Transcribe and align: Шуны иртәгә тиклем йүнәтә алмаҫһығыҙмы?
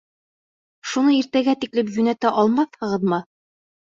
Шуны 0.93 1.13
иртәгә 1.17 1.53
тиклем 1.65 1.93
йүнәтә 1.97 2.33
алмаҫһығыҙмы? 2.45 3.21